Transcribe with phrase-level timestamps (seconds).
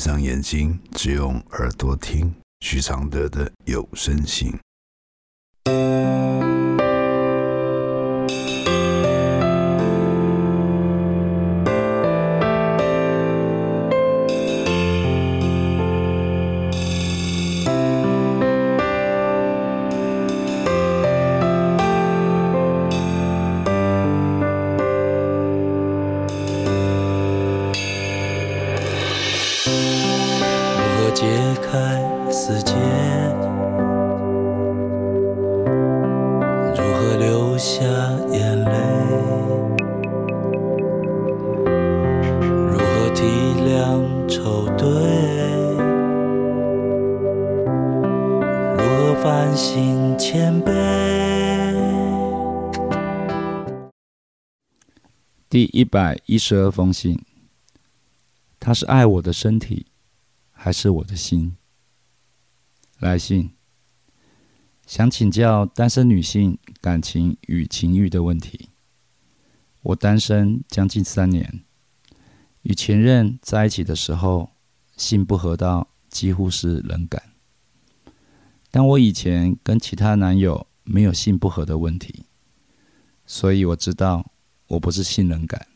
[0.00, 4.50] 闭上眼睛，只用耳朵听许常德的有声信。
[49.60, 50.70] 何反省谦卑？
[55.50, 57.22] 第一百一十二封信，
[58.58, 59.86] 他是爱我的身体。
[60.52, 61.56] 还是我的心。
[62.98, 63.52] 来信，
[64.86, 68.68] 想请教单身女性感情与情欲的问题。
[69.80, 71.64] 我单身将近三年，
[72.62, 74.50] 与前任在一起的时候，
[74.98, 77.29] 性不合到几乎是冷感。
[78.70, 82.26] 但我以前跟其他男友没有性不合的问题，
[83.26, 84.32] 所以我知道
[84.68, 85.66] 我不是性冷感。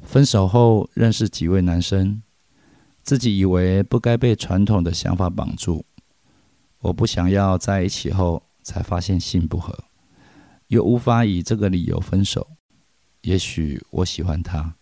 [0.00, 2.22] 分手后认识几位男生。
[3.02, 5.84] 自己以为不该被传统的想法绑住，
[6.80, 9.84] 我不想要在一起后才发现性不合，
[10.66, 12.44] 又无法以这个理由分手。
[13.20, 14.74] 也许我喜欢他，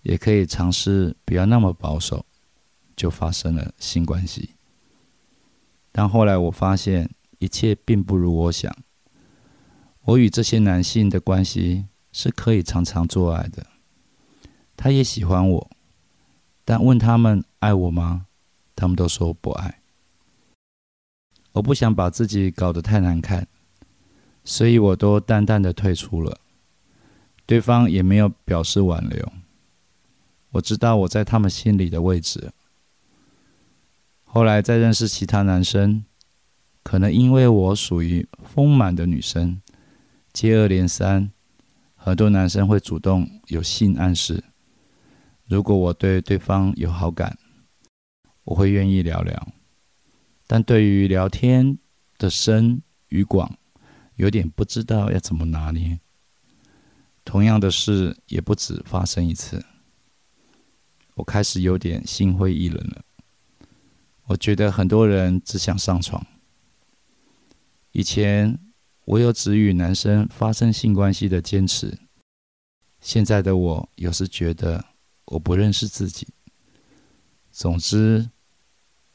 [0.00, 2.24] 也可以尝试不要那么保守，
[2.96, 4.54] 就发生了性关系。
[5.92, 8.74] 但后来我发现一切并不如我想，
[10.02, 13.66] 我与这些男性的关系是可以常常做爱的，
[14.76, 15.70] 他也喜欢我。
[16.64, 18.26] 但问他们爱我吗？
[18.76, 19.80] 他们都说不爱。
[21.52, 23.48] 我不想把自己搞得太难看，
[24.44, 26.38] 所以我都淡淡的退出了。
[27.44, 29.32] 对方也没有表示挽留。
[30.52, 32.52] 我知道我在他们心里的位置。
[34.32, 36.04] 后来再认识其他男生，
[36.84, 39.60] 可能因为我属于丰满的女生，
[40.32, 41.32] 接二连三，
[41.96, 44.44] 很多男生会主动有性暗示。
[45.48, 47.36] 如果我对对方有好感，
[48.44, 49.48] 我会愿意聊聊。
[50.46, 51.76] 但对于聊天
[52.16, 53.58] 的深与广，
[54.14, 55.98] 有点不知道要怎么拿捏。
[57.24, 59.64] 同样的事也不止发生一次，
[61.16, 63.02] 我开始有点心灰意冷了。
[64.30, 66.24] 我觉得很多人只想上床。
[67.90, 68.56] 以前
[69.04, 71.98] 我有只与男生发生性关系的坚持，
[73.00, 74.84] 现在的我有时觉得。
[75.26, 76.26] 我不认识自己。
[77.52, 78.30] 总之，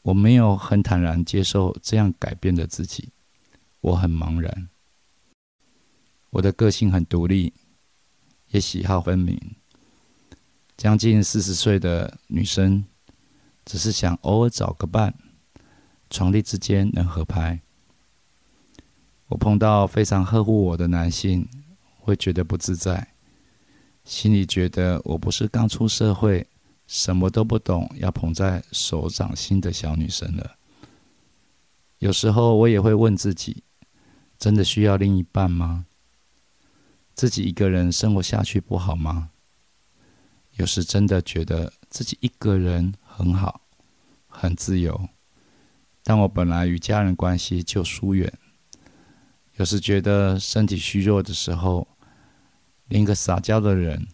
[0.00, 3.10] 我没有很坦然接受这样改变的自己，
[3.82, 4.70] 我很茫然。
[6.30, 7.52] 我的个性很独立，
[8.46, 9.38] 也喜好分明。
[10.78, 12.82] 将近四十岁的女生，
[13.68, 15.14] 只是想偶尔找个伴，
[16.08, 17.60] 床笫之间能合拍。
[19.26, 21.46] 我碰到非常呵护我的男性，
[21.98, 23.08] 会觉得不自在。
[24.04, 26.46] 心里觉得我不是刚出社会、
[26.86, 30.56] 什么都不懂、要捧在手掌心的小女生了。
[31.98, 33.62] 有时候我也会问自己：
[34.38, 35.84] 真的需要另一半吗？
[37.14, 39.28] 自己一个人生活下去不好吗？
[40.52, 43.60] 有时真的觉得自己一个人很好，
[44.26, 45.08] 很自由。
[46.02, 48.32] 但我本来与家人关系就疏远，
[49.56, 51.86] 有时觉得身体虚弱的时候。
[52.88, 54.08] 连个撒娇的人，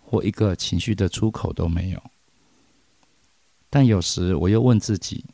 [0.00, 2.00] 或一个情绪的出口都没有。
[3.68, 5.24] 但有时我又问自己：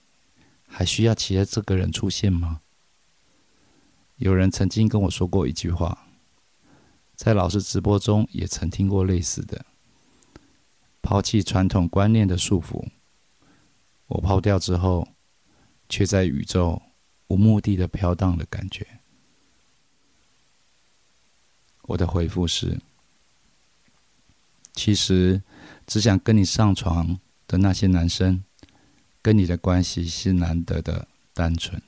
[0.66, 2.62] 还需要其他这个人出现吗？
[4.16, 6.06] 有人曾经跟我说过一句话，
[7.14, 9.66] 在老师直播中也曾听过类似的：
[11.02, 12.88] 抛弃传统观念的束缚。
[14.06, 15.08] 我抛掉之后，
[15.88, 16.80] 却在宇宙
[17.28, 18.86] 无目的的飘荡的感觉。
[21.82, 22.80] 我的回复是：
[24.72, 25.42] 其实
[25.86, 27.18] 只想跟你上床
[27.48, 28.44] 的那些男生，
[29.20, 31.82] 跟你的关系是难得的单纯，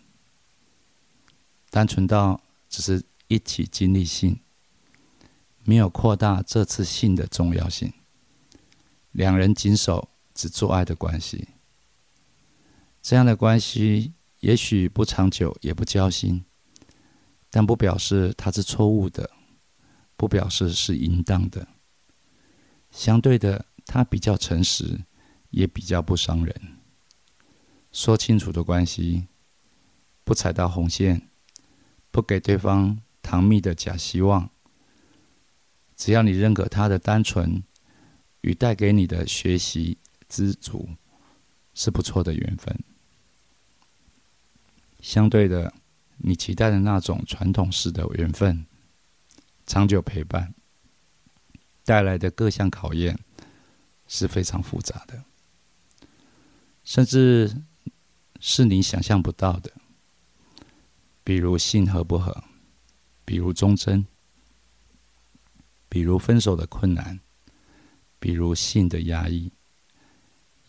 [1.71, 4.41] 单纯到只是一起经历性，
[5.63, 7.93] 没有扩大这次性的重要性。
[9.15, 11.49] 两人谨守只做爱的关系，
[13.01, 16.45] 这样的关系也许不长久，也不交心，
[17.51, 19.31] 但不表示它是错误的。
[20.17, 21.67] 不表示是淫荡的，
[22.93, 25.01] 相对的，它比较诚实，
[25.51, 26.79] 也比较不伤人。
[27.91, 29.27] 说清楚的关系，
[30.23, 31.29] 不踩到红线，
[32.13, 34.49] 不给对方糖蜜的假希望。
[35.97, 37.65] 只要你认可他的单纯
[38.45, 39.97] 与带给你的学习
[40.29, 40.87] 知足，
[41.73, 42.79] 是不错的缘分。
[45.01, 45.73] 相对的，
[46.19, 48.67] 你期待的那种传统式的缘分，
[49.67, 50.55] 长久陪伴
[51.87, 53.19] 带来的各项考验
[54.07, 55.25] 是非常复杂的，
[56.85, 57.63] 甚至
[58.41, 59.73] 是你想象不到的，
[61.25, 62.45] 比如性合不合，
[63.25, 64.07] 比如忠贞。
[65.89, 67.21] 比如分手的困难，
[68.25, 69.53] 比如性的压抑，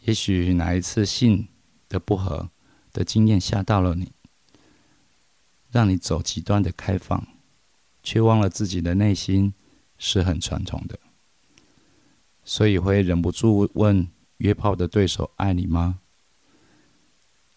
[0.04, 1.48] 也许哪一次性
[1.88, 2.50] 的不合
[2.92, 4.12] 的经验吓到了你，
[5.72, 7.26] 让你走极端的开放，
[8.04, 9.54] 却忘了自己的内心
[9.98, 11.00] 是很传统的，
[12.44, 14.06] 所以会忍不住问
[14.40, 16.02] 约炮的对手爱你吗？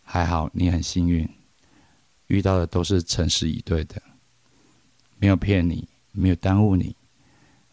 [0.04, 1.28] 还好你很幸运，
[2.28, 4.00] 遇到的都是诚实以对的，
[5.16, 6.94] 没有骗你，没有耽误你。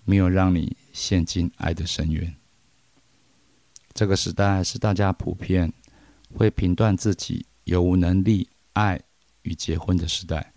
[0.08, 2.34] 没有让你陷进爱的深渊。
[3.94, 5.74] 这个时代是大家普遍
[6.34, 9.02] 会评断自己有无能力爱
[9.42, 10.54] 与结婚的时代，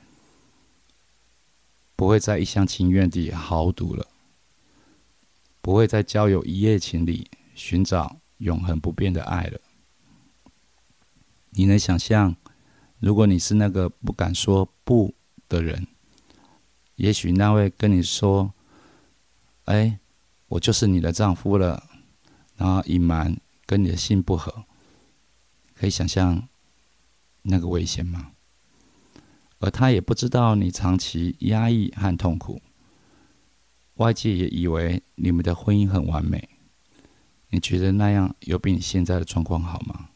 [1.96, 4.06] 不会再一厢情愿地豪赌了，
[5.60, 9.60] 不会再交友一夜情里寻找永恒不变的爱了。
[11.50, 12.36] 你能想象，
[13.00, 15.12] 如果你是那个不敢说不
[15.48, 15.88] 的人，
[16.94, 18.54] 也许那位跟你说。
[19.64, 19.98] 哎，
[20.48, 21.90] 我就是你的丈夫了，
[22.56, 24.64] 然后隐瞒跟你的性不合，
[25.74, 26.48] 可以想象
[27.42, 28.32] 那个危险吗？
[29.58, 32.62] 而他也不知道你长期压抑和痛苦，
[33.94, 36.48] 外界也以为你们的婚姻很完美。
[37.50, 40.08] 你觉得那样有比你现在的状况好吗？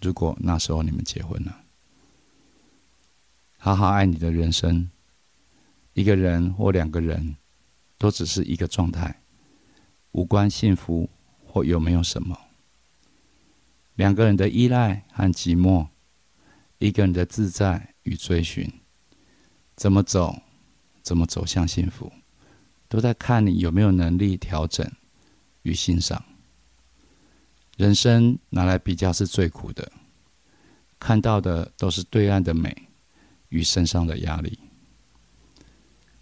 [0.00, 1.64] 如果那时候你们结婚了，
[3.58, 4.90] 好好爱你的人生，
[5.92, 7.36] 一个人或两个人。
[7.96, 9.22] 都只是一个状态，
[10.14, 11.10] 无关幸福
[11.44, 12.38] 或有没有什么。
[13.96, 15.88] 两个人的依赖和寂寞，
[16.78, 18.72] 一个人的自在与追寻，
[19.74, 20.40] 怎么走，
[21.02, 22.12] 怎么走向幸福，
[22.88, 24.88] 都在看你有没有能力调整
[25.62, 26.24] 与欣赏。
[27.76, 29.90] 人生拿来比较是最苦的，
[31.00, 32.88] 看到的都是对岸的美
[33.48, 34.60] 与身上的压力。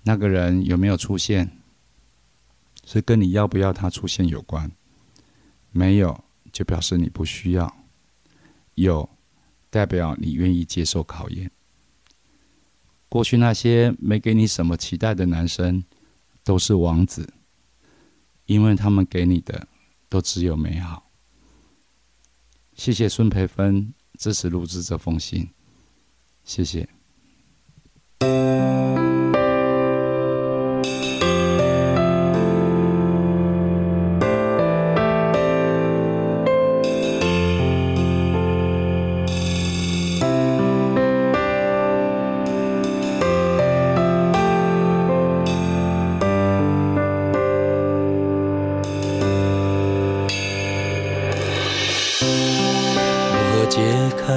[0.02, 1.58] 那个人有没有出现？
[2.84, 4.70] 是跟你要不要他出现有关，
[5.70, 7.74] 没有就表示你不需要，
[8.74, 9.08] 有
[9.70, 11.50] 代表你愿意接受考验。
[13.08, 15.84] 过去那些没给你什么期待的男生，
[16.42, 17.32] 都是王子，
[18.46, 19.68] 因为他们给你的
[20.08, 21.10] 都只有美好。
[22.74, 25.50] 谢谢孙培芬支持录制这封信，
[26.42, 26.88] 谢谢。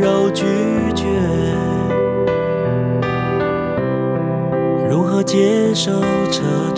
[0.00, 0.44] 柔拒
[0.94, 1.04] 绝。
[4.88, 5.90] 如何接受
[6.30, 6.77] 这